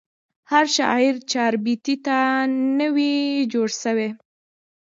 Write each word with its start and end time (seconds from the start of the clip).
هر 0.51 0.65
شاعر 0.75 1.13
چاربیتې 1.31 1.95
ته 2.05 2.17
نه 2.79 2.87
وي 2.95 3.13
جوړسوی. 3.53 4.09